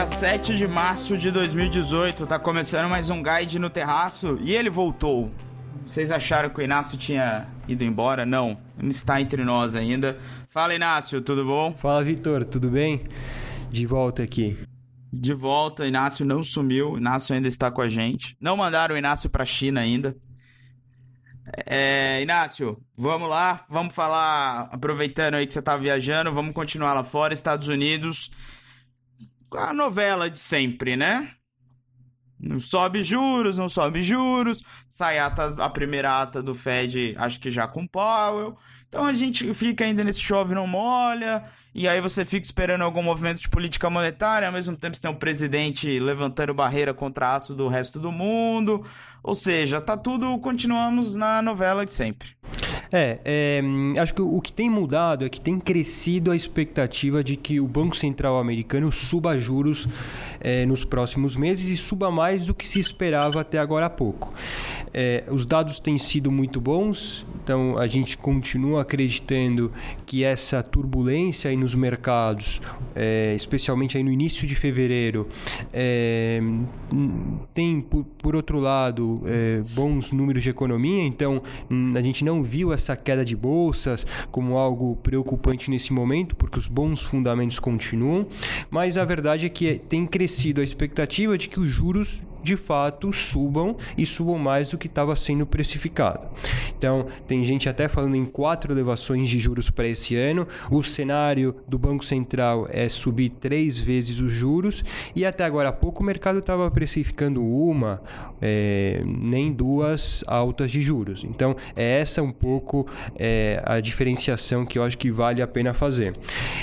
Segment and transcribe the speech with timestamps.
[0.00, 2.26] dia 7 de março de 2018.
[2.26, 5.30] Tá começando mais um guide no terraço e ele voltou.
[5.84, 8.24] Vocês acharam que o Inácio tinha ido embora?
[8.24, 10.18] Não, ele está entre nós ainda.
[10.48, 11.74] Fala Inácio, tudo bom?
[11.74, 13.02] Fala Vitor, tudo bem?
[13.70, 14.56] De volta aqui.
[15.12, 18.34] De volta, Inácio não sumiu, Inácio ainda está com a gente.
[18.40, 20.16] Não mandaram o Inácio para a China ainda.
[21.66, 27.04] É, Inácio, vamos lá, vamos falar, aproveitando aí que você tá viajando, vamos continuar lá
[27.04, 28.30] fora, Estados Unidos
[29.52, 31.32] a novela de sempre, né?
[32.38, 34.62] Não sobe juros, não sobe juros.
[34.88, 38.56] Sai a, ata, a primeira ata do Fed, acho que já com Powell.
[38.88, 41.44] Então a gente fica ainda nesse chove não molha.
[41.72, 45.10] E aí você fica esperando algum movimento de política monetária, ao mesmo tempo você tem
[45.10, 48.84] um presidente levantando barreira contra aço do resto do mundo.
[49.22, 52.30] Ou seja, tá tudo, continuamos na novela de sempre.
[52.92, 53.62] É, é,
[54.00, 57.66] acho que o que tem mudado é que tem crescido a expectativa de que o
[57.66, 59.88] Banco Central americano suba juros
[60.40, 64.32] é, nos próximos meses e suba mais do que se esperava até agora há pouco.
[64.92, 69.72] É, os dados têm sido muito bons, então a gente continua acreditando
[70.04, 72.60] que essa turbulência aí nos mercados,
[72.94, 75.28] é, especialmente aí no início de fevereiro,
[75.72, 76.40] é,
[77.54, 82.42] tem por, por outro lado é, bons números de economia, então hum, a gente não
[82.42, 88.26] viu essa queda de bolsas como algo preocupante nesse momento, porque os bons fundamentos continuam,
[88.70, 93.12] mas a verdade é que tem crescido a expectativa de que os juros de fato
[93.12, 96.28] subam e subam mais do que estava sendo precificado.
[96.80, 100.48] Então, tem gente até falando em quatro elevações de juros para esse ano.
[100.70, 104.82] O cenário do Banco Central é subir três vezes os juros
[105.14, 108.00] e até agora há pouco o mercado estava precificando uma,
[108.40, 111.22] é, nem duas altas de juros.
[111.22, 115.74] Então, é essa um pouco é, a diferenciação que eu acho que vale a pena
[115.74, 116.14] fazer.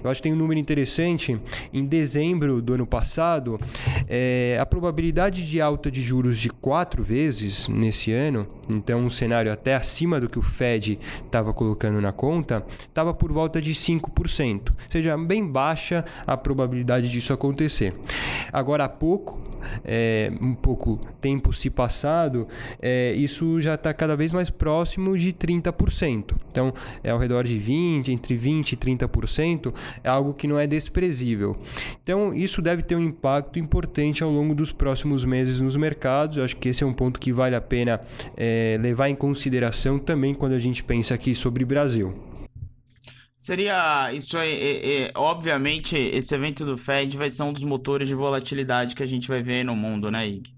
[0.00, 1.36] Eu acho que tem um número interessante.
[1.72, 3.58] Em dezembro do ano passado,
[4.08, 9.52] é, a probabilidade de alta de juros de quatro vezes nesse ano, então um cenário
[9.52, 14.70] até acima do que o Fed estava colocando na conta, estava por volta de 5%,
[14.70, 17.94] ou seja, bem baixa a probabilidade disso acontecer.
[18.52, 19.54] Agora há pouco,
[19.84, 22.46] é, um pouco tempo se passado,
[22.80, 26.34] é, isso já está cada vez mais próximo de 30%.
[26.50, 26.72] Então,
[27.02, 31.56] é ao redor de 20%, entre 20% e 30%, é algo que não é desprezível.
[32.02, 36.36] Então, isso deve ter um impacto importante ao longo dos próximos meses nos mercados.
[36.36, 38.00] Eu acho que esse é um ponto que vale a pena
[38.36, 42.14] é, levar em consideração também quando a gente pensa aqui sobre Brasil.
[43.44, 48.08] Seria isso aí, é, é, obviamente, esse evento do Fed vai ser um dos motores
[48.08, 50.54] de volatilidade que a gente vai ver no mundo, né, Ig?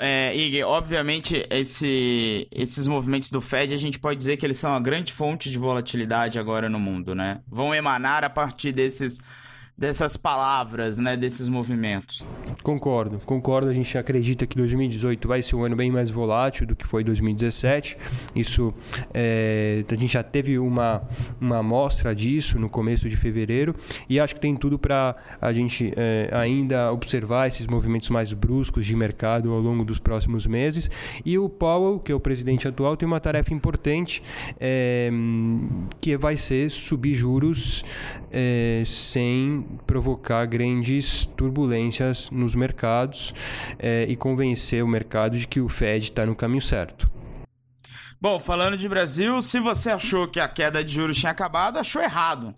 [0.00, 4.72] É, Ig, obviamente, esse, esses movimentos do Fed, a gente pode dizer que eles são
[4.72, 7.42] uma grande fonte de volatilidade agora no mundo, né?
[7.46, 9.20] Vão emanar a partir desses
[9.76, 12.24] dessas palavras, né, desses movimentos.
[12.62, 13.68] Concordo, concordo.
[13.68, 17.02] A gente acredita que 2018 vai ser um ano bem mais volátil do que foi
[17.02, 17.98] 2017.
[18.36, 18.72] Isso,
[19.12, 21.02] é, a gente já teve uma,
[21.40, 23.74] uma amostra disso no começo de fevereiro
[24.08, 28.86] e acho que tem tudo para a gente é, ainda observar esses movimentos mais bruscos
[28.86, 30.88] de mercado ao longo dos próximos meses.
[31.24, 34.22] E o Powell, que é o presidente atual, tem uma tarefa importante
[34.60, 35.10] é,
[36.00, 37.84] que vai ser subir juros
[38.84, 43.34] sem provocar grandes turbulências nos mercados
[43.78, 47.10] é, e convencer o mercado de que o Fed está no caminho certo.
[48.20, 52.00] Bom, falando de Brasil, se você achou que a queda de juros tinha acabado, achou
[52.00, 52.54] errado.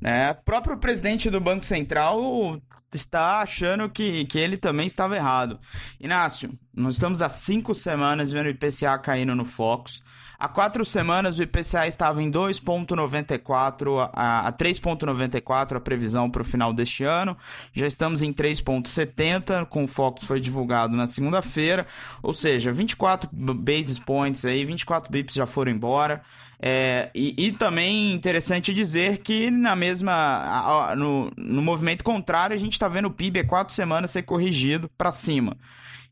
[0.00, 0.30] Né?
[0.30, 2.60] O próprio presidente do Banco Central
[2.96, 5.58] está achando que, que ele também estava errado.
[5.98, 10.02] Inácio, nós estamos há cinco semanas vendo o IPCA caindo no Focus.
[10.44, 16.44] Há quatro semanas o IPCA estava em 2,94 a, a 3,94 a previsão para o
[16.44, 17.34] final deste ano.
[17.72, 21.86] Já estamos em 3,70, com o Focus foi divulgado na segunda-feira.
[22.22, 26.20] Ou seja, 24 basis points aí, 24 bips já foram embora.
[26.66, 32.72] É, e, e, também interessante dizer que na mesma no, no movimento contrário a gente
[32.72, 35.58] está vendo o PIB há quatro semanas ser corrigido para cima.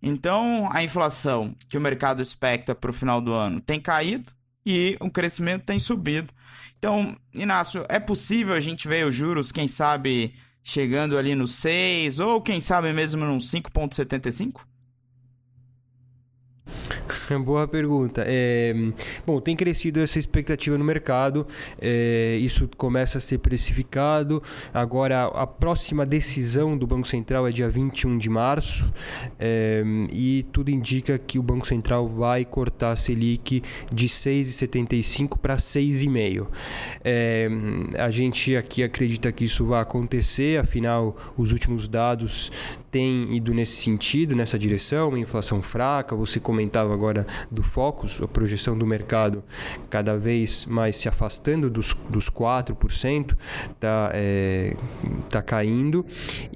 [0.03, 4.31] Então, a inflação que o mercado expecta para o final do ano tem caído
[4.67, 6.31] e o crescimento tem subido.
[6.79, 12.21] Então, Inácio, é possível a gente ver os juros, quem sabe, chegando ali no 6
[12.21, 14.61] ou quem sabe mesmo no 5,75?
[17.45, 18.25] Boa pergunta.
[18.27, 18.75] É,
[19.27, 21.47] bom, tem crescido essa expectativa no mercado,
[21.81, 24.43] é, isso começa a ser precificado.
[24.73, 28.93] Agora, a próxima decisão do Banco Central é dia 21 de março
[29.39, 35.57] é, e tudo indica que o Banco Central vai cortar a Selic de 6,75 para
[35.57, 36.47] 6,5.
[37.05, 37.49] É,
[37.99, 42.51] a gente aqui acredita que isso vai acontecer, afinal, os últimos dados
[42.93, 46.15] têm ido nesse sentido, nessa direção, inflação fraca.
[46.15, 49.43] Você comentava agora do Focus, a projeção do mercado
[49.91, 53.37] cada vez mais se afastando dos, dos 4%,
[53.73, 54.77] está é,
[55.29, 56.05] tá caindo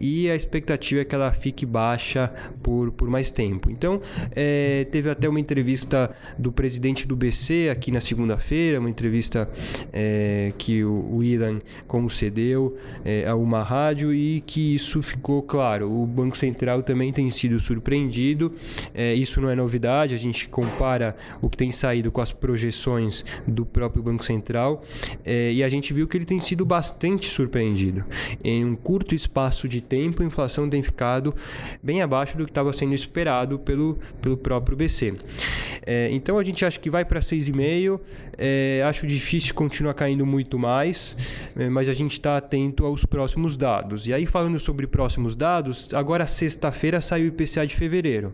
[0.01, 3.71] e a expectativa é que ela fique baixa por, por mais tempo.
[3.71, 4.01] Então,
[4.35, 9.49] é, teve até uma entrevista do presidente do BC aqui na segunda-feira, uma entrevista
[9.93, 15.91] é, que o, o Ilan concedeu é, a uma rádio e que isso ficou claro.
[15.91, 18.53] O Banco Central também tem sido surpreendido.
[18.95, 23.25] É, isso não é novidade, a gente compara o que tem saído com as projeções
[23.47, 24.83] do próprio Banco Central
[25.25, 28.05] é, e a gente viu que ele tem sido bastante surpreendido.
[28.43, 31.35] Em um curto espaço de tempo, a inflação tem ficado
[31.83, 35.15] bem abaixo do que estava sendo esperado pelo, pelo próprio BC.
[35.85, 38.01] É, então a gente acha que vai para 6,5.
[38.39, 41.17] É, acho difícil continuar caindo muito mais,
[41.57, 44.07] é, mas a gente está atento aos próximos dados.
[44.07, 48.33] E aí, falando sobre próximos dados, agora sexta-feira saiu o IPCA de fevereiro.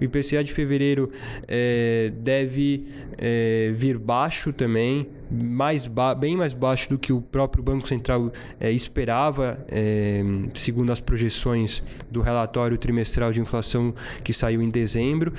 [0.00, 1.10] O IPCA de fevereiro
[1.46, 2.86] é, deve
[3.16, 5.88] é, vir baixo também, mais
[6.18, 10.22] bem mais baixo do que o próprio Banco Central é, esperava, é,
[10.54, 15.32] segundo as projeções do relatório trimestral de inflação que saiu em dezembro.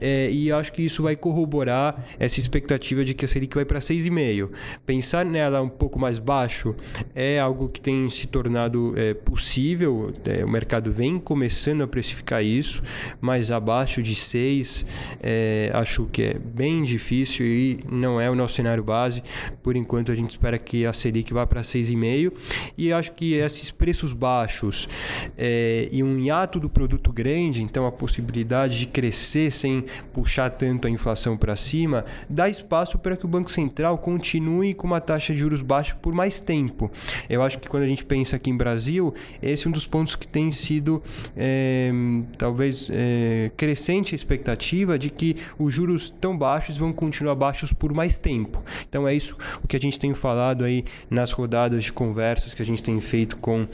[0.00, 3.78] É, e acho que isso vai corroborar essa expectativa de que a Selic vai para
[3.78, 4.50] 6,5.
[4.84, 6.74] Pensar nela um pouco mais baixo
[7.14, 8.94] é algo que tem se tornado
[9.24, 10.12] possível,
[10.44, 12.82] o mercado vem começando a precificar isso,
[13.20, 14.86] mas abaixo de 6
[15.22, 19.22] é, acho que é bem difícil e não é o nosso cenário base.
[19.62, 22.32] Por enquanto, a gente espera que a Selic vá para 6,5%.
[22.76, 24.88] E acho que esses preços baixos
[25.36, 30.86] é, e um hiato do produto grande, então a possibilidade de crescer sem puxar tanto
[30.86, 35.32] a inflação para cima, dá espaço para que o Banco Central continue com uma taxa
[35.32, 36.90] de juros baixa por mais tempo.
[37.28, 40.14] Eu acho que quando a gente pensa aqui em Brasil, esse é um dos pontos
[40.14, 41.02] que tem sido
[41.36, 41.90] é,
[42.36, 47.92] talvez é, crescente a expectativa de que os juros tão baixos vão continuar baixos por
[47.92, 48.62] mais tempo.
[48.88, 52.62] Então é isso o que a gente tem falado aí nas rodadas de conversas que
[52.62, 53.66] a gente tem feito com,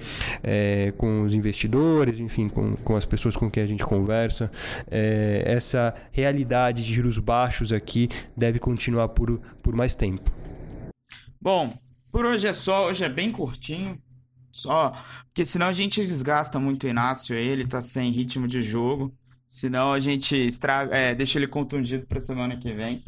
[0.42, 4.50] é, com os investidores, enfim, com, com as pessoas com quem a gente conversa.
[4.90, 10.30] É, essa realidade de juros baixos aqui deve continuar por, por mais tempo.
[11.40, 11.72] Bom,
[12.10, 13.98] por hoje é só, hoje é bem curtinho.
[14.50, 14.94] Só,
[15.26, 19.12] porque senão a gente desgasta muito o Inácio, ele tá sem ritmo de jogo.
[19.46, 23.04] Senão a gente estraga, é, deixa ele contundido para semana que vem.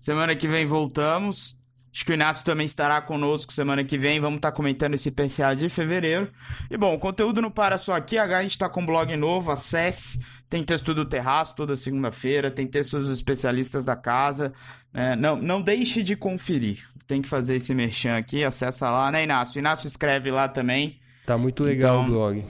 [0.00, 1.59] Semana que vem voltamos.
[1.92, 4.20] Acho que o Inácio também estará conosco semana que vem.
[4.20, 6.30] Vamos estar comentando esse PCA de fevereiro.
[6.70, 8.16] E bom, o conteúdo não para só aqui.
[8.16, 10.24] A gente está com um blog novo, acesse.
[10.48, 12.50] Tem texto do Terraço toda segunda-feira.
[12.50, 14.52] Tem texto dos especialistas da casa.
[14.94, 16.88] É, não, não deixe de conferir.
[17.08, 18.44] Tem que fazer esse merchan aqui.
[18.44, 19.56] Acessa lá, né, Inácio?
[19.56, 21.00] O Inácio escreve lá também.
[21.26, 22.44] Tá muito legal então, o blog.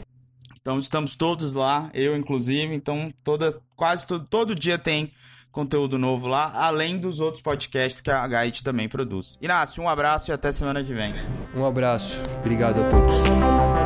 [0.61, 2.75] Então estamos todos lá, eu inclusive.
[2.75, 5.13] Então todas, quase todo, todo dia tem
[5.51, 9.39] conteúdo novo lá, além dos outros podcasts que a Guide também produz.
[9.41, 11.15] Inácio, um abraço e até semana que vem.
[11.55, 12.23] Um abraço.
[12.41, 13.80] Obrigado a todos.